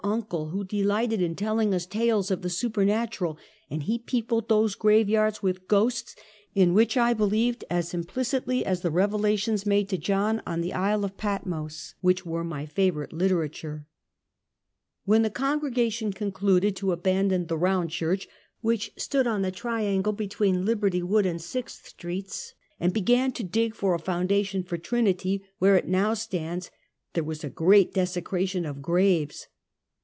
[0.03, 3.37] uncle who delighted in telling us tales of tlie super natural,
[3.69, 6.15] and lie peopled these graveyards with ghosts,
[6.55, 10.73] in which I believed as implicitly as in the Revelations made to John on the
[10.73, 13.85] Isle of Patmos, whicli were my favorite literature.
[15.05, 18.27] When the congregation concluded to abandon the "Eound Church,"
[18.61, 23.75] which stood on the triangle between Liberty, Wood and Sixth streets, and began to dig
[23.75, 26.71] for a foundation for Trinity, where it now stands,
[27.13, 29.47] there was great desecration of graves.